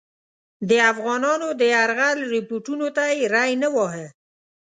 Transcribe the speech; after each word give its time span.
د 0.69 0.71
افغانانو 0.91 1.47
د 1.59 1.61
یرغل 1.75 2.17
رپوټونو 2.33 2.87
ته 2.95 3.03
یې 3.13 3.17
ری 3.33 3.51
نه 3.63 3.69
واهه. 3.75 4.07